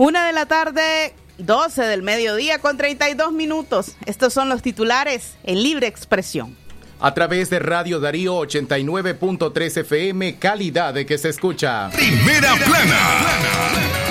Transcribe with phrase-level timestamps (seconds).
[0.00, 3.96] Una de la tarde, 12 del mediodía con 32 minutos.
[4.06, 6.56] Estos son los titulares en libre expresión.
[7.00, 11.90] A través de Radio Darío 89.3 FM, calidad de que se escucha.
[11.90, 12.98] Primera plana.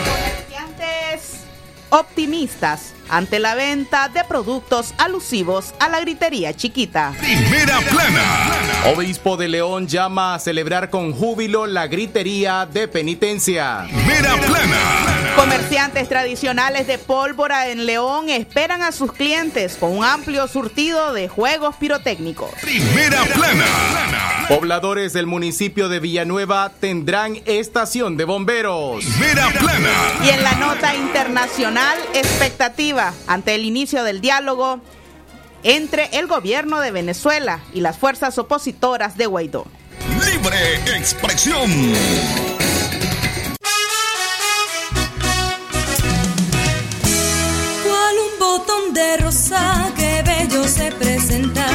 [0.06, 1.46] Comerciantes
[1.90, 7.14] optimistas ante la venta de productos alusivos a la gritería chiquita.
[7.20, 8.94] Primera plana.
[8.96, 13.88] Obispo de León llama a celebrar con júbilo la gritería de penitencia.
[13.88, 15.36] Primera plana.
[15.36, 21.28] Comerciantes tradicionales de pólvora en León esperan a sus clientes con un amplio surtido de
[21.28, 22.52] juegos pirotécnicos.
[22.62, 23.66] Primera plana.
[24.50, 29.06] Pobladores del municipio de Villanueva tendrán estación de bomberos.
[29.06, 29.90] Primera plana.
[30.24, 34.82] Y en la nota internacional, expectativa ante el inicio del diálogo
[35.64, 39.66] entre el gobierno de Venezuela y las fuerzas opositoras de Guaidó.
[40.26, 41.70] Libre expresión.
[47.84, 51.66] Cual un botón de rosa que bello se presenta,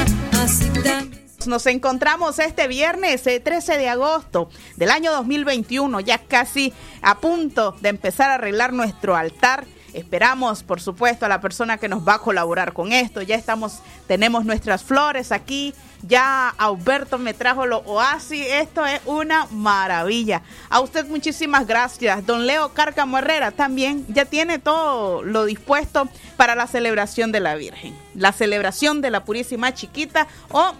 [0.42, 1.24] así también.
[1.46, 7.76] Nos encontramos este viernes eh, 13 de agosto del año 2021, ya casi a punto
[7.80, 9.66] de empezar a arreglar nuestro altar.
[9.94, 13.22] Esperamos, por supuesto, a la persona que nos va a colaborar con esto.
[13.22, 15.72] Ya estamos, tenemos nuestras flores aquí.
[16.02, 18.44] Ya Alberto me trajo los oasis.
[18.46, 20.42] Esto es una maravilla.
[20.68, 22.26] A usted muchísimas gracias.
[22.26, 27.54] Don Leo Cárcamo Herrera también ya tiene todo lo dispuesto para la celebración de la
[27.54, 27.96] Virgen.
[28.14, 30.74] La celebración de la Purísima Chiquita o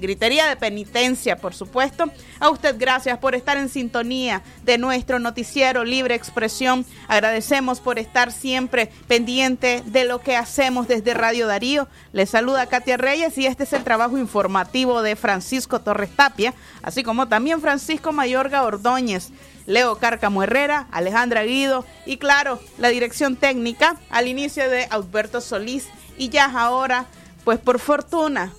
[0.00, 2.10] Gritería de penitencia, por supuesto.
[2.38, 6.84] A usted gracias por estar en sintonía de nuestro noticiero Libre Expresión.
[7.08, 11.88] Agradecemos por estar siempre pendiente de lo que hacemos desde Radio Darío.
[12.12, 17.02] Le saluda Katia Reyes y este es el trabajo informativo de Francisco Torres Tapia, así
[17.02, 19.30] como también Francisco Mayorga Ordóñez.
[19.66, 25.86] Leo Cárcamo Herrera, Alejandra Guido y claro, la dirección técnica al inicio de Alberto Solís
[26.18, 27.06] y ya ahora,
[27.44, 28.52] pues por fortuna,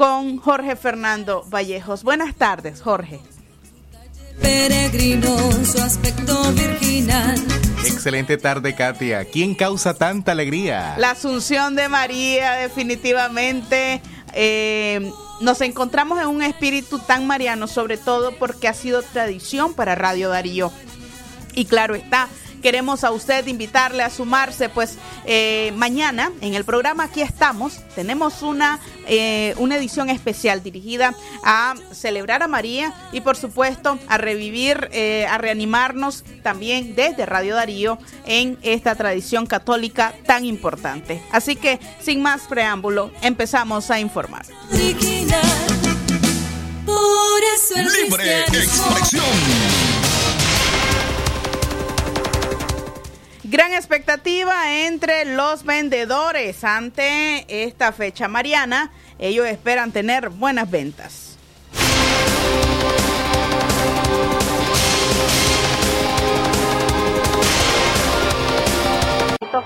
[0.00, 2.04] con Jorge Fernando Vallejos.
[2.04, 3.20] Buenas tardes, Jorge.
[4.40, 7.38] Peregrino, su aspecto virginal.
[7.84, 9.26] Excelente tarde, Katia.
[9.26, 10.94] ¿Quién causa tanta alegría?
[10.96, 14.00] La Asunción de María, definitivamente.
[14.32, 15.12] Eh,
[15.42, 20.30] nos encontramos en un espíritu tan mariano, sobre todo porque ha sido tradición para Radio
[20.30, 20.72] Darío.
[21.52, 22.30] Y claro está,
[22.60, 28.42] queremos a usted invitarle a sumarse, pues eh, mañana en el programa Aquí estamos, tenemos
[28.42, 34.88] una, eh, una edición especial dirigida a celebrar a María y por supuesto a revivir,
[34.92, 41.22] eh, a reanimarnos también desde Radio Darío en esta tradición católica tan importante.
[41.32, 44.46] Así que sin más preámbulo, empezamos a informar.
[44.72, 45.40] Original.
[46.86, 49.89] Por eso el Libre cristianismo expresión.
[53.50, 58.92] Gran expectativa entre los vendedores ante esta fecha mariana.
[59.18, 61.36] Ellos esperan tener buenas ventas.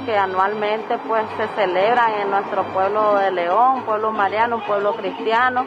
[0.06, 5.66] que anualmente pues se celebran en nuestro pueblo de León, pueblo mariano, pueblo cristiano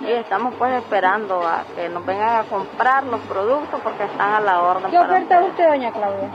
[0.00, 4.40] y estamos pues esperando a que nos vengan a comprar los productos porque están a
[4.40, 4.90] la orden.
[4.90, 6.28] ¿Qué oferta usted, doña Claudia?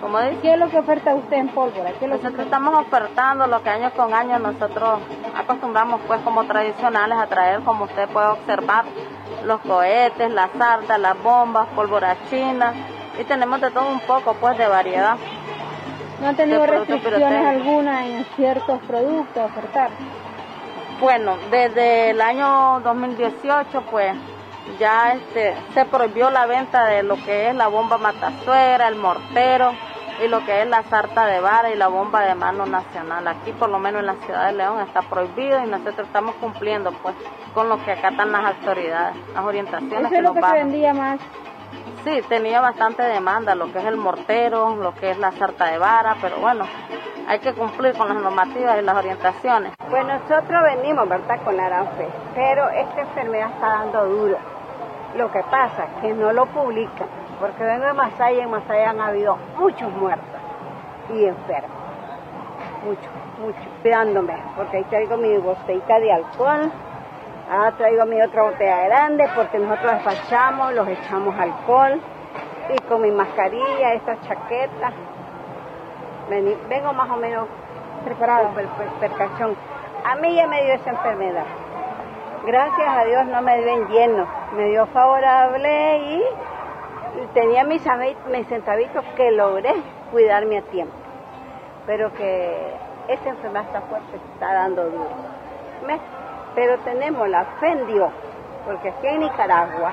[0.00, 1.92] Dice, ¿Qué es lo que oferta usted en pólvora?
[1.98, 4.98] ¿Qué es lo que nosotros estamos ofertando lo que año con año nosotros
[5.36, 8.86] acostumbramos pues como tradicionales a traer, como usted puede observar,
[9.44, 12.72] los cohetes, las sartas, las bombas, pólvora china
[13.20, 15.16] y tenemos de todo un poco pues de variedad.
[16.20, 19.90] no han tenido restricciones alguna en ciertos productos a ofertar?
[20.98, 24.14] Bueno, desde el año 2018 pues
[24.78, 29.72] ya este se prohibió la venta de lo que es la bomba matazuera, el mortero
[30.22, 33.26] y lo que es la sarta de vara y la bomba de mano nacional.
[33.26, 36.92] Aquí por lo menos en la ciudad de León está prohibido y nosotros estamos cumpliendo
[37.02, 37.14] pues
[37.54, 40.54] con lo que acatan las autoridades, las orientaciones Eso que es lo nos que se
[40.54, 41.20] vendía más.
[42.04, 45.78] Sí, tenía bastante demanda, lo que es el mortero, lo que es la sarta de
[45.78, 46.64] vara, pero bueno,
[47.28, 49.74] hay que cumplir con las normativas y las orientaciones.
[49.88, 54.38] Pues nosotros venimos, ¿verdad?, con Aranfe, pero esta enfermedad está dando duro.
[55.14, 57.08] Lo que pasa es que no lo publican,
[57.40, 60.40] porque vengo de Masaya y en Masaya han habido muchos muertos
[61.12, 61.70] y enfermos.
[62.84, 63.10] Muchos,
[63.40, 66.70] muchos, cuidándome, porque ahí traigo mi botellita de alcohol,
[67.50, 72.00] ah, traigo mi otra botella grande, porque nosotros despachamos, los echamos alcohol,
[72.72, 74.92] y con mi mascarilla, esta chaqueta,
[76.30, 77.48] vení- vengo más o menos
[78.04, 78.64] preparada por
[79.00, 79.10] per.
[80.04, 81.44] A mí ya me dio esa enfermedad.
[82.46, 84.26] Gracias a Dios no me dio en lleno,
[84.56, 86.24] me dio favorable y
[87.34, 87.82] tenía mis,
[88.30, 89.74] mis centavitos que logré
[90.10, 90.94] cuidarme a tiempo.
[91.86, 92.74] Pero que
[93.08, 95.10] esta enfermedad está fuerte, está dando duro.
[96.54, 98.10] Pero tenemos la fe en Dios,
[98.64, 99.92] porque aquí en Nicaragua,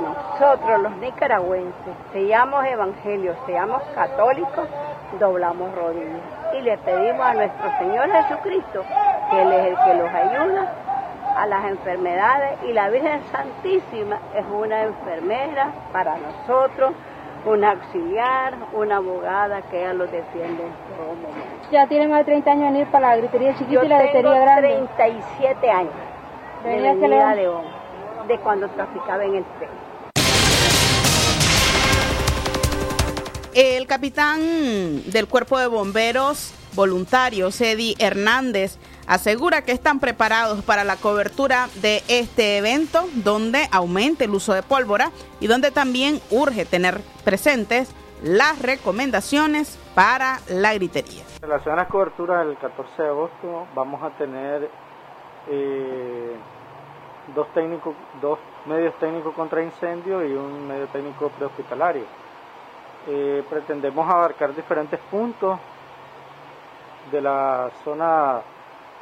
[0.00, 4.66] nosotros los nicaragüenses, seamos evangelios, seamos católicos,
[5.18, 6.20] doblamos rodillas
[6.54, 8.84] y le pedimos a nuestro Señor Jesucristo,
[9.30, 10.72] que Él es el que los ayuda
[11.36, 16.92] a las enfermedades y la Virgen Santísima es una enfermera para nosotros,
[17.44, 21.70] una auxiliar, una abogada que ella los defiende en todo momento.
[21.70, 24.02] Ya tiene más de 30 años en ir para la gritería chiquita Yo y la
[24.02, 24.88] gritería grande.
[24.96, 25.92] 37 años
[26.64, 27.64] de Venía hacia venir a León.
[27.64, 29.70] León, de cuando traficaba en el tren.
[33.54, 34.40] El capitán
[35.10, 42.02] del cuerpo de bomberos voluntarios, Eddie Hernández, asegura que están preparados para la cobertura de
[42.08, 45.10] este evento, donde aumente el uso de pólvora
[45.40, 51.24] y donde también urge tener presentes las recomendaciones para la gritería.
[51.42, 54.68] En relación a la cobertura del 14 de agosto vamos a tener
[55.48, 56.36] eh,
[57.34, 62.04] dos técnicos, dos medios técnicos contra incendio y un medio técnico prehospitalario.
[63.08, 65.58] Eh, pretendemos abarcar diferentes puntos
[67.12, 68.42] de la zona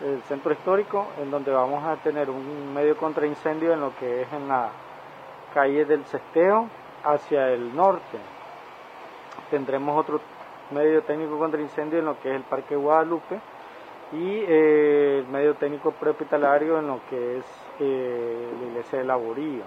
[0.01, 4.23] del centro histórico, en donde vamos a tener un medio contra incendio en lo que
[4.23, 4.71] es en la
[5.53, 6.69] calle del Cesteo
[7.05, 8.19] hacia el norte.
[9.51, 10.21] Tendremos otro
[10.71, 13.39] medio técnico contra incendio en lo que es el Parque Guadalupe
[14.13, 17.45] y eh, el medio técnico prehospitalario en lo que es
[17.81, 19.63] eh, la iglesia de Laborío,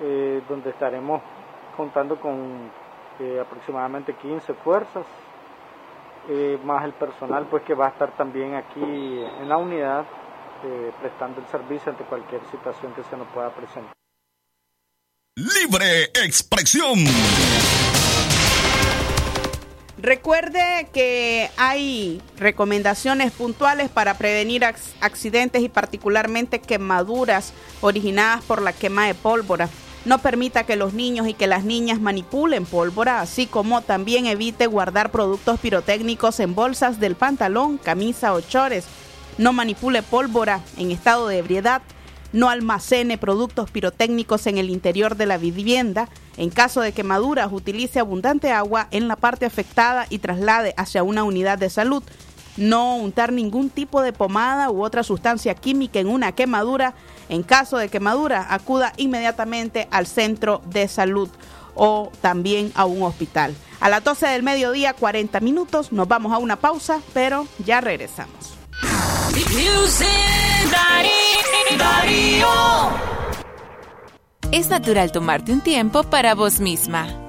[0.00, 1.22] eh, donde estaremos
[1.76, 2.70] contando con
[3.40, 5.04] aproximadamente 15 fuerzas,
[6.28, 10.04] eh, más el personal pues que va a estar también aquí en la unidad
[10.64, 13.92] eh, prestando el servicio ante cualquier situación que se nos pueda presentar.
[15.36, 16.98] Libre expresión.
[20.00, 28.72] Recuerde que hay recomendaciones puntuales para prevenir ac- accidentes y particularmente quemaduras originadas por la
[28.72, 29.68] quema de pólvora.
[30.08, 34.66] No permita que los niños y que las niñas manipulen pólvora, así como también evite
[34.66, 38.86] guardar productos pirotécnicos en bolsas del pantalón, camisa o chores.
[39.36, 41.82] No manipule pólvora en estado de ebriedad.
[42.32, 46.08] No almacene productos pirotécnicos en el interior de la vivienda.
[46.38, 51.22] En caso de quemaduras, utilice abundante agua en la parte afectada y traslade hacia una
[51.22, 52.02] unidad de salud.
[52.56, 56.94] No untar ningún tipo de pomada u otra sustancia química en una quemadura.
[57.28, 61.28] En caso de quemadura, acuda inmediatamente al centro de salud
[61.74, 63.54] o también a un hospital.
[63.80, 68.54] A las 12 del mediodía, 40 minutos, nos vamos a una pausa, pero ya regresamos.
[74.50, 77.27] Es natural tomarte un tiempo para vos misma.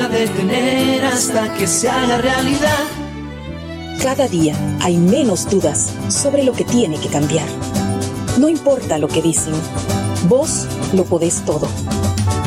[0.00, 2.84] voy a detener hasta que se haga realidad.
[4.02, 7.46] Cada día hay menos dudas sobre lo que tiene que cambiar.
[8.38, 9.52] No importa lo que dicen,
[10.28, 11.68] vos lo podés todo.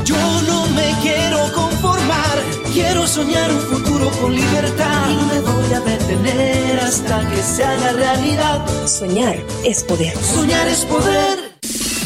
[0.03, 0.15] Yo
[0.47, 2.39] no me quiero conformar,
[2.73, 7.63] quiero soñar un futuro con libertad y no me voy a detener hasta que se
[7.63, 8.87] haga realidad.
[8.87, 10.17] Soñar es poder.
[10.17, 11.42] Soñar es poder.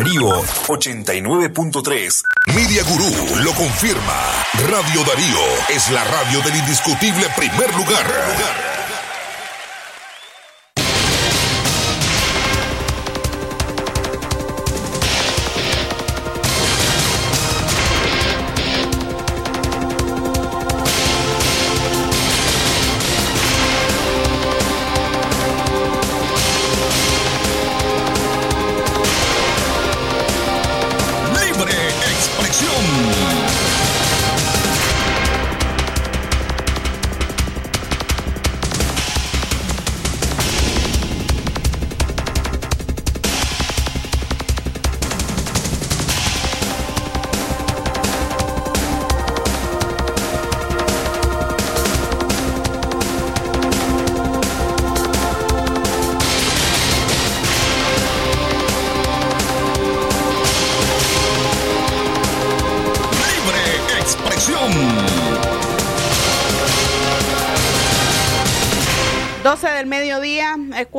[0.00, 0.30] Darío
[0.66, 2.22] 89.3.
[2.54, 4.16] Media Gurú lo confirma.
[4.70, 8.69] Radio Darío es la radio del indiscutible primer lugar.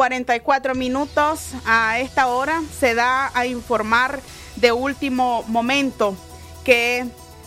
[0.01, 1.49] 44 minutos.
[1.63, 4.19] A esta hora se da a informar
[4.55, 6.15] de último momento
[6.63, 7.05] que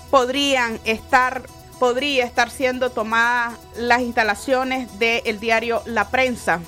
[0.09, 1.43] podrían estar,
[1.81, 6.61] podría estar siendo tomadas las instalaciones del diario La Prensa.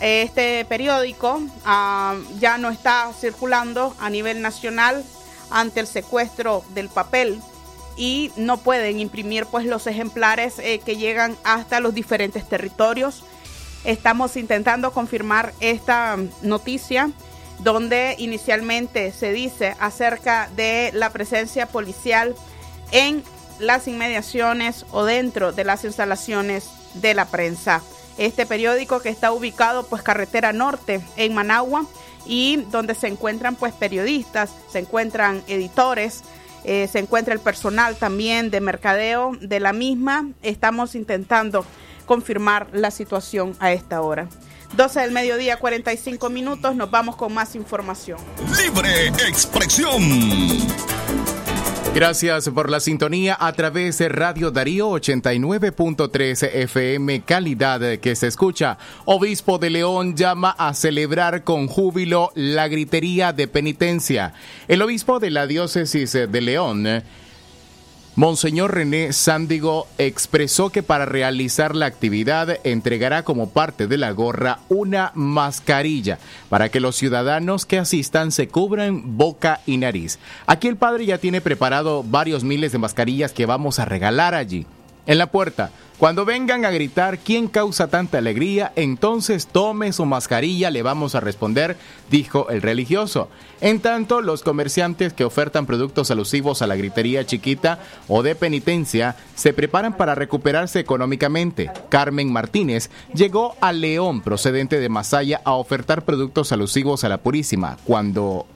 [0.00, 5.04] Este periódico ah, ya no está circulando a nivel nacional
[5.48, 7.40] ante el secuestro del papel
[7.96, 13.22] y no pueden imprimir pues los ejemplares eh, que llegan hasta los diferentes territorios.
[13.84, 17.10] Estamos intentando confirmar esta noticia
[17.60, 22.34] donde inicialmente se dice acerca de la presencia policial
[22.92, 23.22] en
[23.58, 27.82] las inmediaciones o dentro de las instalaciones de la prensa.
[28.16, 31.86] Este periódico que está ubicado pues carretera norte en Managua
[32.26, 36.22] y donde se encuentran pues periodistas, se encuentran editores,
[36.64, 40.28] eh, se encuentra el personal también de mercadeo de la misma.
[40.42, 41.64] Estamos intentando
[42.08, 44.28] confirmar la situación a esta hora.
[44.76, 48.18] 12 del mediodía, 45 minutos, nos vamos con más información.
[48.56, 50.02] Libre expresión.
[51.94, 58.78] Gracias por la sintonía a través de Radio Darío 89.3 FM, calidad que se escucha.
[59.04, 64.34] Obispo de León llama a celebrar con júbilo la gritería de penitencia.
[64.68, 66.86] El obispo de la diócesis de León
[68.18, 74.58] Monseñor René Sándigo expresó que para realizar la actividad entregará como parte de la gorra
[74.68, 80.18] una mascarilla para que los ciudadanos que asistan se cubran boca y nariz.
[80.48, 84.66] Aquí el padre ya tiene preparado varios miles de mascarillas que vamos a regalar allí.
[85.08, 90.70] En la puerta, cuando vengan a gritar quién causa tanta alegría, entonces tome su mascarilla,
[90.70, 91.78] le vamos a responder,
[92.10, 93.30] dijo el religioso.
[93.62, 99.16] En tanto, los comerciantes que ofertan productos alusivos a la gritería chiquita o de penitencia
[99.34, 101.70] se preparan para recuperarse económicamente.
[101.88, 107.78] Carmen Martínez llegó a León procedente de Masaya a ofertar productos alusivos a la Purísima
[107.84, 108.46] cuando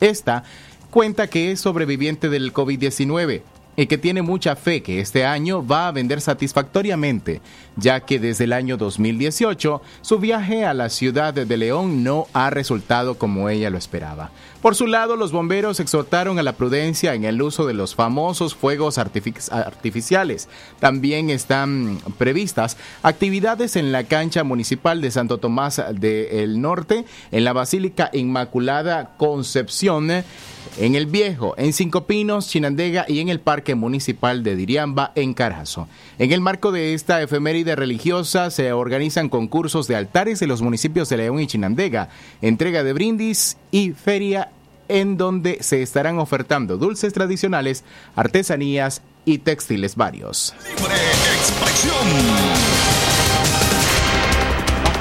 [0.00, 0.42] esta
[0.90, 3.42] cuenta que es sobreviviente del COVID-19
[3.80, 7.40] y que tiene mucha fe que este año va a vender satisfactoriamente,
[7.80, 12.50] ya que desde el año 2018 su viaje a la ciudad de León no ha
[12.50, 14.30] resultado como ella lo esperaba.
[14.62, 18.54] Por su lado, los bomberos exhortaron a la prudencia en el uso de los famosos
[18.54, 20.50] fuegos artific- artificiales.
[20.80, 27.54] También están previstas actividades en la cancha municipal de Santo Tomás del Norte, en la
[27.54, 30.10] Basílica Inmaculada Concepción,
[30.78, 35.32] en el Viejo, en Cinco Pinos, Chinandega y en el Parque Municipal de Diriamba, en
[35.32, 35.88] Carazo.
[36.18, 41.08] En el marco de esta efeméride religiosa se organizan concursos de altares de los municipios
[41.08, 42.08] de León y Chinandega,
[42.42, 44.50] entrega de brindis y feria
[44.88, 47.84] en donde se estarán ofertando dulces tradicionales,
[48.16, 50.54] artesanías y textiles varios.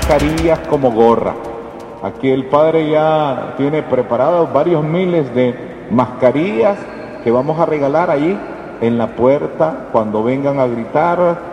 [0.10, 1.36] mascarillas como gorra.
[2.02, 5.54] Aquí el padre ya tiene preparados varios miles de
[5.92, 6.78] mascarillas
[7.24, 8.38] que vamos a regalar allí
[8.82, 11.49] en la puerta cuando vengan a gritar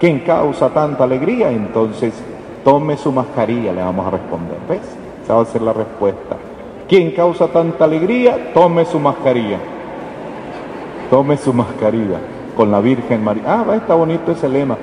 [0.00, 1.50] quién causa tanta alegría.
[1.50, 2.14] Entonces
[2.64, 4.58] tome su mascarilla, le vamos a responder.
[4.68, 4.80] ¿Ves?
[5.22, 6.36] Esa va a ser la respuesta.
[6.88, 8.52] ¿Quién causa tanta alegría?
[8.54, 9.58] Tome su mascarilla.
[11.10, 12.18] tome su mascarilla
[12.56, 13.42] con la Virgen María.
[13.46, 14.76] Ah, está bonito ese lema.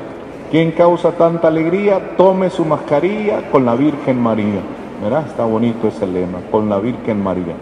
[0.51, 2.15] ¿Quién causa tanta alegría?
[2.15, 4.62] Tome su mascarilla con la Virgen María.
[5.01, 5.25] ¿Verdad?
[5.27, 7.55] Está bonito ese lema, con la Virgen María.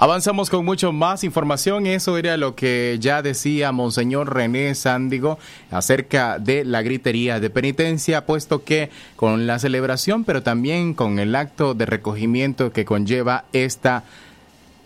[0.00, 1.88] Avanzamos con mucho más información.
[1.88, 5.40] Eso era lo que ya decía Monseñor René Sándigo
[5.72, 11.34] acerca de la gritería de penitencia, puesto que con la celebración, pero también con el
[11.34, 14.04] acto de recogimiento que conlleva esta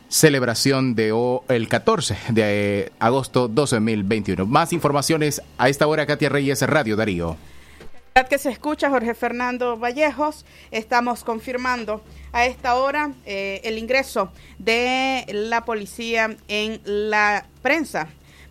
[0.08, 1.12] celebración de
[1.48, 4.46] el 14 de agosto 2021.
[4.46, 7.36] Más informaciones a esta hora, Katia Reyes, Radio Darío
[8.28, 12.02] que se escucha Jorge Fernando Vallejos, estamos confirmando
[12.32, 18.08] a esta hora eh, el ingreso de la policía en la prensa.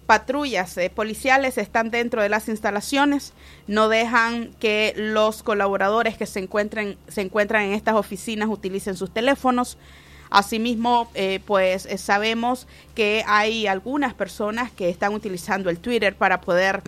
[0.08, 3.34] Patrullas eh, policiales están dentro de las instalaciones,
[3.68, 9.14] no dejan que los colaboradores que se encuentren se encuentran en estas oficinas utilicen sus
[9.14, 9.78] teléfonos.
[10.32, 16.82] Asimismo, eh, pues sabemos que hay algunas personas que están utilizando el Twitter para poder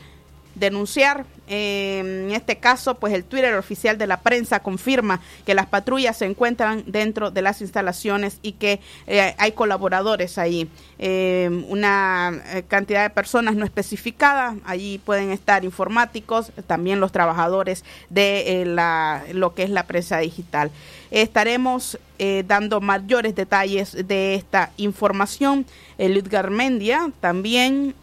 [0.55, 1.25] denunciar.
[1.47, 6.25] En este caso, pues el Twitter oficial de la prensa confirma que las patrullas se
[6.25, 10.69] encuentran dentro de las instalaciones y que eh, hay colaboradores ahí.
[10.99, 17.83] Eh, una eh, cantidad de personas no especificada, allí pueden estar informáticos, también los trabajadores
[18.09, 20.71] de la, lo que es la prensa digital.
[21.11, 21.99] Estaremos
[22.45, 25.65] dando mayores detalles de esta información.
[25.97, 27.95] El Mendia, también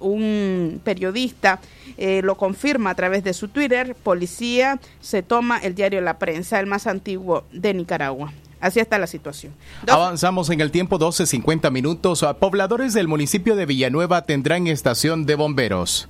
[0.00, 1.60] un periodista,
[1.98, 3.94] lo confirma a través de su Twitter.
[3.94, 8.32] Policía se toma el diario La Prensa, el más antiguo de Nicaragua.
[8.60, 9.52] Así está la situación.
[9.86, 12.26] Avanzamos en el tiempo 12.50 minutos.
[12.40, 16.08] Pobladores del municipio de Villanueva tendrán estación de bomberos.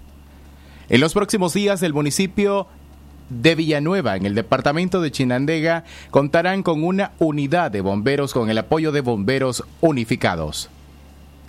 [0.88, 2.66] En los próximos días el municipio
[3.28, 8.58] de Villanueva, en el departamento de Chinandega, contarán con una unidad de bomberos con el
[8.58, 10.70] apoyo de bomberos unificados.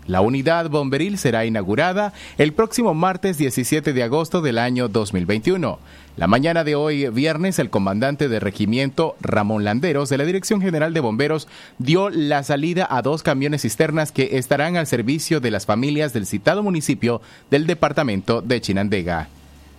[0.09, 5.77] La unidad bomberil será inaugurada el próximo martes 17 de agosto del año 2021.
[6.17, 10.95] La mañana de hoy, viernes, el comandante de regimiento Ramón Landeros de la Dirección General
[10.95, 15.67] de Bomberos dio la salida a dos camiones cisternas que estarán al servicio de las
[15.67, 19.29] familias del citado municipio del departamento de Chinandega.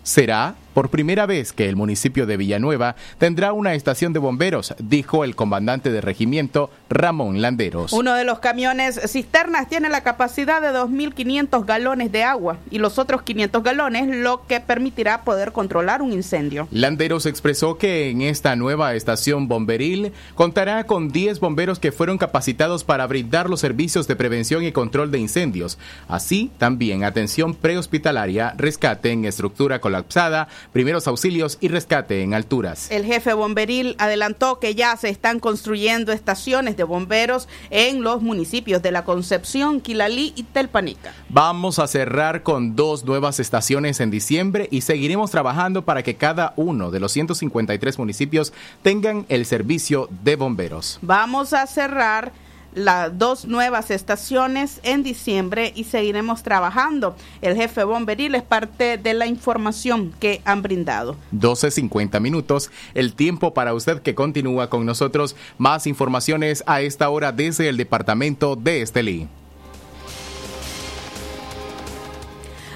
[0.05, 5.25] Será por primera vez que el municipio de Villanueva tendrá una estación de bomberos, dijo
[5.25, 7.93] el comandante de regimiento Ramón Landeros.
[7.93, 12.99] Uno de los camiones cisternas tiene la capacidad de 2.500 galones de agua y los
[12.99, 16.69] otros 500 galones lo que permitirá poder controlar un incendio.
[16.71, 22.85] Landeros expresó que en esta nueva estación bomberil contará con 10 bomberos que fueron capacitados
[22.85, 25.79] para brindar los servicios de prevención y control de incendios,
[26.09, 32.91] así también atención prehospitalaria, rescate en estructura colapsada, primeros auxilios y rescate en alturas.
[32.91, 38.83] El jefe bomberil adelantó que ya se están construyendo estaciones de bomberos en los municipios
[38.83, 41.13] de La Concepción, Quilalí y Telpanica.
[41.29, 46.55] Vamos a cerrar con dos nuevas estaciones en diciembre y seguiremos trabajando para que cada
[46.57, 50.99] uno de los 153 municipios tengan el servicio de bomberos.
[51.03, 52.33] Vamos a cerrar
[52.75, 57.17] las dos nuevas estaciones en diciembre y seguiremos trabajando.
[57.43, 61.17] El jefe bomberil es parte de la información que han brindado.
[61.33, 65.37] 12.50 minutos, el tiempo para usted que continúa con nosotros.
[65.59, 69.29] Más informaciones a esta hora desde el departamento de Estelí.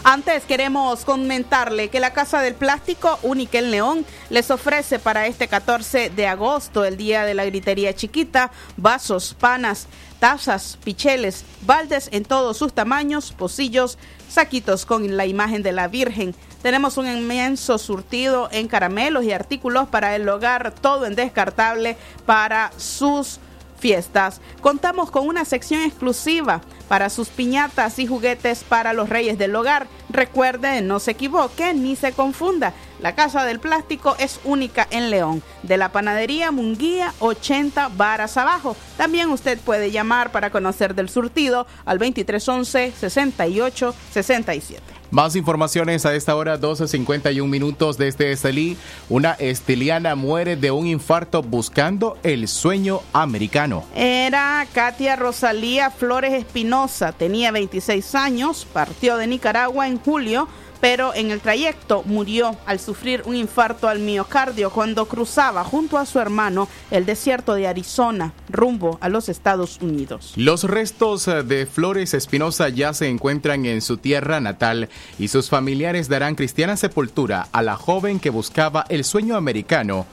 [0.07, 6.11] Antes queremos comentarle que la Casa del Plástico en León les ofrece para este 14
[6.11, 9.87] de agosto, el día de la gritería chiquita, vasos, panas,
[10.21, 13.97] tazas, picheles, baldes en todos sus tamaños, pocillos,
[14.29, 16.35] saquitos con la imagen de la Virgen.
[16.61, 22.73] Tenemos un inmenso surtido en caramelos y artículos para el hogar, todo en descartable para
[22.77, 23.41] sus
[23.85, 24.41] fiestas.
[24.63, 29.89] Contamos con una sección exclusiva para sus piñatas y juguetes para los reyes del hogar.
[30.09, 32.73] Recuerde, no se equivoque ni se confunda.
[33.03, 35.43] La Casa del Plástico es única en León.
[35.65, 38.75] De la panadería Munguía, 80 varas abajo.
[38.97, 44.94] También usted puede llamar para conocer del surtido al 2311 6867.
[45.11, 48.77] Más informaciones a esta hora, 12.51 minutos desde Estelí.
[49.09, 53.85] Una estiliana muere de un infarto buscando el sueño americano.
[53.95, 60.49] Era Katia Rosalía Flores Espinosa, tenía 26 años, partió de Nicaragua en julio
[60.85, 66.05] pero en el trayecto murió al sufrir un infarto al miocardio cuando cruzaba junto a
[66.05, 70.35] su hermano el desierto de Arizona rumbo a los Estados Unidos.
[70.37, 75.49] Los restos eh, de Flores Espinosa ya se encuentran en su tierra natal y sus
[75.49, 80.05] familiares darán cristiana sepultura a la joven que buscaba el sueño americano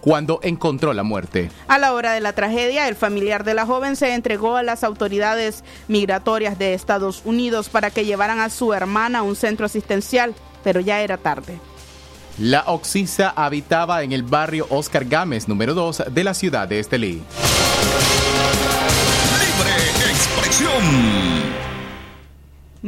[0.00, 1.50] cuando encontró la muerte.
[1.66, 4.84] A la hora de la tragedia, el familiar de la joven se entregó a las
[4.84, 10.34] autoridades migratorias de Estados Unidos para que llevaran a su hermana a un centro asistencial,
[10.64, 11.58] pero ya era tarde.
[12.38, 17.22] La Oxisa habitaba en el barrio Oscar Gámez, número 2 de la ciudad de Estelí.
[19.40, 19.72] Libre
[20.10, 21.67] expresión.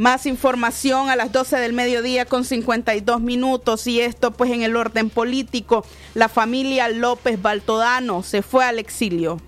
[0.01, 4.75] Más información a las 12 del mediodía con 52 minutos y esto pues en el
[4.75, 5.85] orden político.
[6.15, 9.39] La familia López Baltodano se fue al exilio.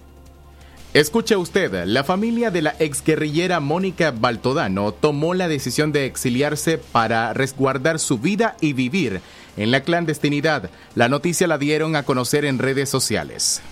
[0.93, 7.33] Escuche usted, la familia de la exguerrillera Mónica Baltodano tomó la decisión de exiliarse para
[7.33, 9.21] resguardar su vida y vivir
[9.57, 10.69] en la clandestinidad.
[10.93, 13.63] La noticia la dieron a conocer en redes sociales.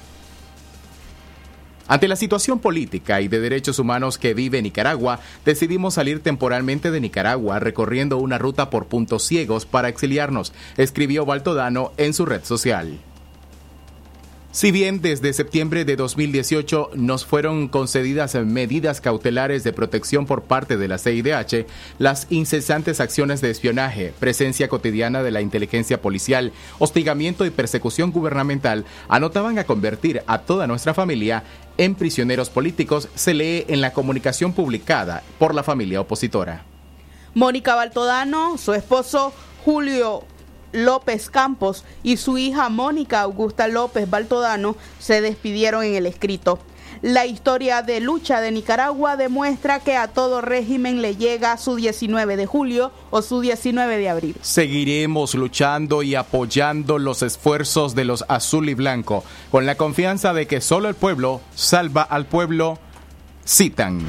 [1.91, 7.01] Ante la situación política y de derechos humanos que vive Nicaragua, decidimos salir temporalmente de
[7.01, 12.97] Nicaragua recorriendo una ruta por puntos ciegos para exiliarnos, escribió Baltodano en su red social.
[14.54, 20.76] Si bien desde septiembre de 2018 nos fueron concedidas medidas cautelares de protección por parte
[20.76, 21.68] de la CIDH,
[22.00, 28.84] las incesantes acciones de espionaje, presencia cotidiana de la inteligencia policial, hostigamiento y persecución gubernamental
[29.08, 31.46] anotaban a convertir a toda nuestra familia
[31.78, 36.66] en prisioneros políticos, se lee en la comunicación publicada por la familia opositora.
[37.34, 39.32] Mónica Baltodano, su esposo
[39.64, 40.26] Julio
[40.71, 46.60] López Campos y su hija Mónica Augusta López Baltodano se despidieron en el escrito.
[47.01, 52.38] La historia de lucha de Nicaragua demuestra que a todo régimen le llega su 19
[52.38, 54.36] de julio o su 19 de abril.
[54.41, 60.45] Seguiremos luchando y apoyando los esfuerzos de los azul y blanco, con la confianza de
[60.45, 62.77] que solo el pueblo salva al pueblo.
[63.47, 64.05] Citan.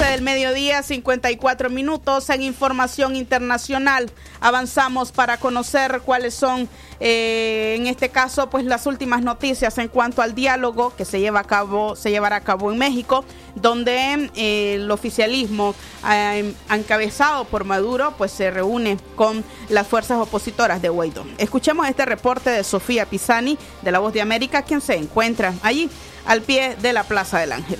[0.00, 4.10] 12 del mediodía, 54 minutos en información internacional.
[4.40, 10.22] Avanzamos para conocer cuáles son, eh, en este caso, pues las últimas noticias en cuanto
[10.22, 14.76] al diálogo que se lleva a cabo, se llevará a cabo en México, donde eh,
[14.76, 15.74] el oficialismo
[16.10, 21.26] eh, encabezado por Maduro, pues se reúne con las fuerzas opositoras de Guaidó.
[21.36, 25.90] Escuchemos este reporte de Sofía Pisani de La Voz de América, quien se encuentra allí
[26.24, 27.78] al pie de la Plaza del Ángel.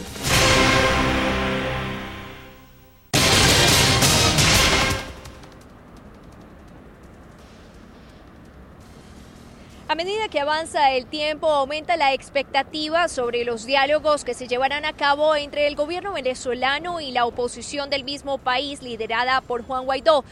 [9.90, 14.84] A medida que avanza el tiempo, aumenta la expectativa sobre los diálogos que se llevarán
[14.84, 19.86] a cabo entre el gobierno venezolano y la oposición del mismo país liderada por Juan
[19.86, 20.24] Guaidó.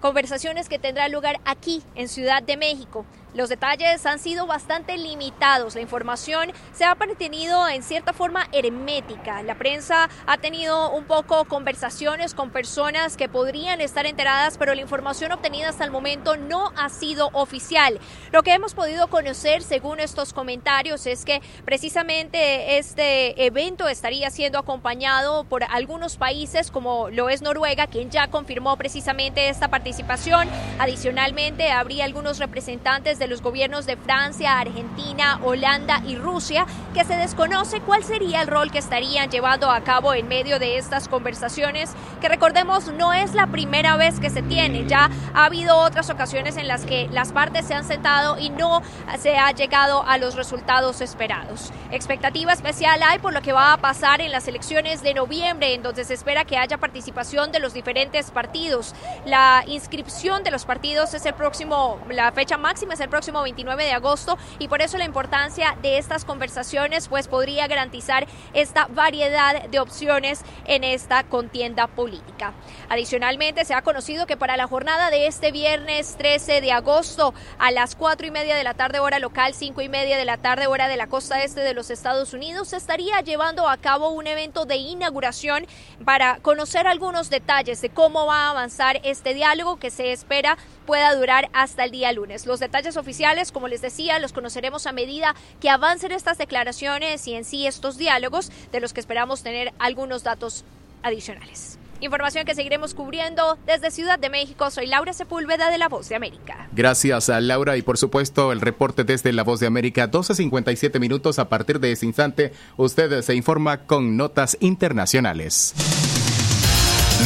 [0.00, 3.04] Conversaciones que tendrán lugar aquí, en Ciudad de México.
[3.34, 5.74] Los detalles han sido bastante limitados.
[5.74, 9.42] La información se ha mantenido en cierta forma hermética.
[9.42, 14.82] La prensa ha tenido un poco conversaciones con personas que podrían estar enteradas, pero la
[14.82, 17.98] información obtenida hasta el momento no ha sido oficial.
[18.32, 24.58] Lo que hemos podido conocer según estos comentarios es que precisamente este evento estaría siendo
[24.58, 30.50] acompañado por algunos países como lo es Noruega, quien ya confirmó precisamente esta participación.
[30.78, 37.80] Adicionalmente, habría algunos representantes los gobiernos de Francia, Argentina, Holanda y Rusia, que se desconoce
[37.80, 42.28] cuál sería el rol que estarían llevando a cabo en medio de estas conversaciones, que
[42.28, 46.68] recordemos no es la primera vez que se tiene, ya ha habido otras ocasiones en
[46.68, 48.82] las que las partes se han sentado y no
[49.18, 51.72] se ha llegado a los resultados esperados.
[51.90, 55.82] Expectativa especial hay por lo que va a pasar en las elecciones de noviembre, en
[55.82, 58.94] donde se espera que haya participación de los diferentes partidos.
[59.24, 63.84] La inscripción de los partidos es el próximo, la fecha máxima es el próximo 29
[63.84, 69.68] de agosto y por eso la importancia de estas conversaciones pues podría garantizar esta variedad
[69.68, 72.54] de opciones en esta contienda política.
[72.88, 77.70] Adicionalmente se ha conocido que para la jornada de este viernes 13 de agosto a
[77.70, 80.66] las 4 y media de la tarde hora local, 5 y media de la tarde
[80.66, 84.26] hora de la costa este de los Estados Unidos se estaría llevando a cabo un
[84.26, 85.66] evento de inauguración
[86.06, 91.14] para conocer algunos detalles de cómo va a avanzar este diálogo que se espera pueda
[91.14, 92.46] durar hasta el día lunes.
[92.46, 97.34] Los detalles oficiales, como les decía, los conoceremos a medida que avancen estas declaraciones y
[97.34, 100.64] en sí estos diálogos, de los que esperamos tener algunos datos
[101.02, 101.78] adicionales.
[102.00, 104.72] Información que seguiremos cubriendo desde Ciudad de México.
[104.72, 106.68] Soy Laura Sepúlveda de La Voz de América.
[106.72, 110.10] Gracias a Laura y por supuesto el reporte desde La Voz de América.
[110.10, 112.52] 12.57 minutos a partir de ese instante.
[112.76, 115.74] Usted se informa con notas internacionales.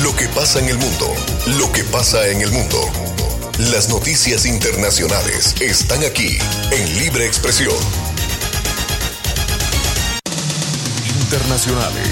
[0.03, 1.07] Lo que pasa en el mundo.
[1.59, 3.06] Lo que pasa en el mundo.
[3.59, 6.37] Las noticias internacionales están aquí
[6.71, 7.75] en Libre Expresión.
[11.23, 12.11] Internacionales.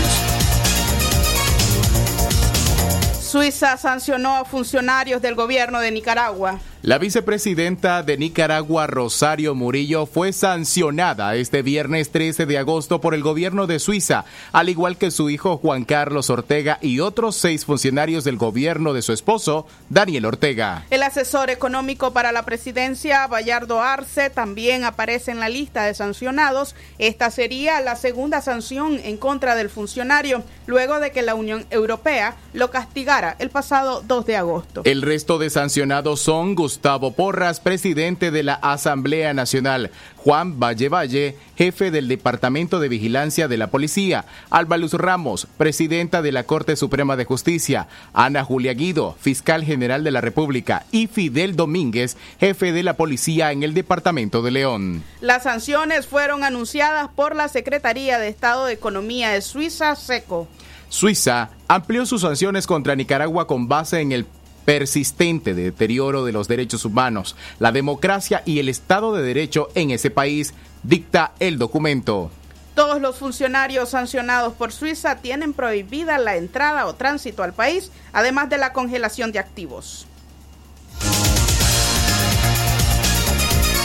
[3.21, 6.59] Suiza sancionó a funcionarios del gobierno de Nicaragua.
[6.85, 13.23] La vicepresidenta de Nicaragua, Rosario Murillo, fue sancionada este viernes 13 de agosto por el
[13.23, 18.23] gobierno de Suiza, al igual que su hijo Juan Carlos Ortega y otros seis funcionarios
[18.23, 20.85] del gobierno de su esposo, Daniel Ortega.
[20.91, 26.75] El asesor económico para la presidencia, Bayardo Arce, también aparece en la lista de sancionados.
[26.99, 32.37] Esta sería la segunda sanción en contra del funcionario, luego de que la Unión Europea
[32.53, 34.83] lo castigara el pasado 2 de agosto.
[34.85, 41.37] El resto de sancionados son Gustavo Porras, presidente de la Asamblea Nacional, Juan Valle Valle,
[41.57, 46.77] jefe del Departamento de Vigilancia de la Policía, Alba Luz Ramos, presidenta de la Corte
[46.77, 52.73] Suprema de Justicia, Ana Julia Guido, fiscal general de la República, y Fidel Domínguez, jefe
[52.73, 55.03] de la Policía en el Departamento de León.
[55.21, 60.49] Las sanciones fueron anunciadas por la Secretaría de Estado de Economía de Suiza, SECO.
[60.89, 64.27] Suiza amplió sus sanciones contra Nicaragua con base en el
[64.65, 70.11] persistente deterioro de los derechos humanos, la democracia y el Estado de Derecho en ese
[70.11, 72.31] país, dicta el documento.
[72.75, 78.51] Todos los funcionarios sancionados por Suiza tienen prohibida la entrada o tránsito al país, además
[78.51, 80.09] de la congelación de activos.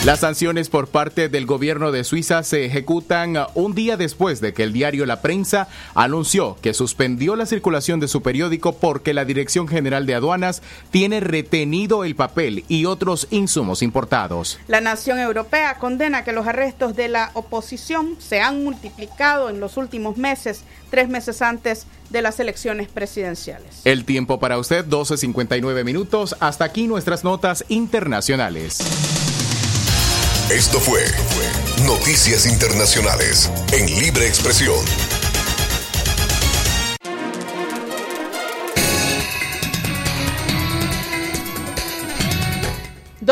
[0.02, 4.62] Las sanciones por parte del gobierno de Suiza se ejecutan un día después de que
[4.62, 9.68] el diario La Prensa anunció que suspendió la circulación de su periódico porque la Dirección
[9.68, 14.58] General de Aduanas tiene retenido el papel y otros insumos importados.
[14.68, 19.76] La Nación Europea condena que los arrestos de la oposición se han multiplicado en los
[19.76, 23.82] últimos meses, tres meses antes de las elecciones presidenciales.
[23.84, 26.36] El tiempo para usted, 12.59 minutos.
[26.40, 28.78] Hasta aquí nuestras notas internacionales.
[30.50, 31.00] Esto fue
[31.84, 34.84] Noticias Internacionales en Libre Expresión.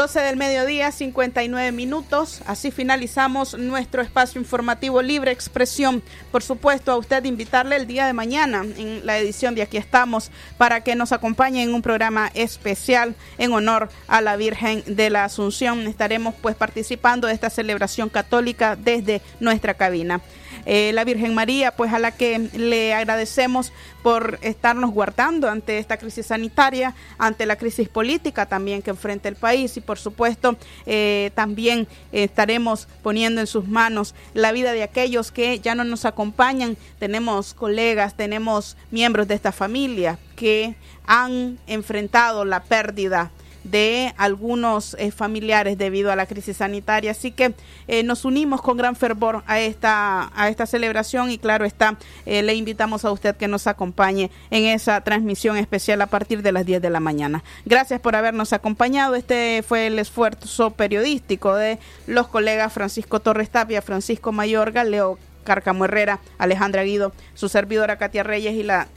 [0.09, 2.41] 12 del mediodía, 59 minutos.
[2.47, 6.03] Así finalizamos nuestro espacio informativo Libre Expresión.
[6.33, 10.31] Por supuesto, a usted invitarle el día de mañana en la edición de Aquí estamos
[10.57, 15.25] para que nos acompañe en un programa especial en honor a la Virgen de la
[15.25, 15.87] Asunción.
[15.87, 20.23] Estaremos pues participando de esta celebración católica desde nuestra cabina.
[20.67, 25.97] Eh, la Virgen María, pues a la que le agradecemos por estarnos guardando ante esta
[25.97, 31.31] crisis sanitaria, ante la crisis política también que enfrenta el país y por supuesto eh,
[31.35, 36.77] también estaremos poniendo en sus manos la vida de aquellos que ya no nos acompañan.
[36.99, 40.75] Tenemos colegas, tenemos miembros de esta familia que
[41.07, 43.31] han enfrentado la pérdida
[43.71, 47.11] de algunos eh, familiares debido a la crisis sanitaria.
[47.11, 47.55] Así que
[47.87, 52.43] eh, nos unimos con gran fervor a esta, a esta celebración y claro está, eh,
[52.43, 56.67] le invitamos a usted que nos acompañe en esa transmisión especial a partir de las
[56.67, 57.45] 10 de la mañana.
[57.65, 59.15] Gracias por habernos acompañado.
[59.15, 65.87] Este fue el esfuerzo periodístico de los colegas Francisco Torres Tapia, Francisco Mayorga, Leo Carcamo
[65.87, 68.89] Herrera, Alejandra Guido, su servidora Katia Reyes y la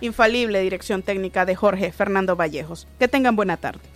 [0.00, 2.86] infalible dirección técnica de Jorge Fernando Vallejos.
[2.98, 3.95] Que tengan buena tarde.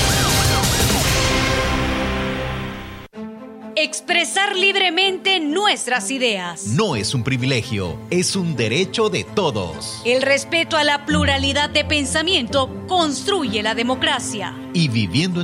[3.83, 6.67] Expresar libremente nuestras ideas.
[6.67, 10.01] No es un privilegio, es un derecho de todos.
[10.05, 14.53] El respeto a la pluralidad de pensamiento construye la democracia.
[14.73, 15.39] Y viviendo en